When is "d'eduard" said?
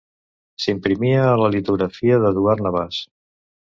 2.27-2.69